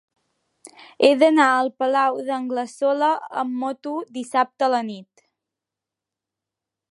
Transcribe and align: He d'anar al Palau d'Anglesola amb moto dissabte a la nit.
He 1.07 1.09
d'anar 1.23 1.49
al 1.57 1.69
Palau 1.83 2.17
d'Anglesola 2.29 3.11
amb 3.43 3.55
moto 3.65 3.95
dissabte 4.19 4.69
a 4.69 4.73
la 4.77 4.83
nit. 4.89 5.27